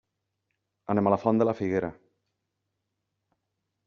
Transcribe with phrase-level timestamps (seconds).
[0.93, 1.91] Anem a la Font de la Figuera.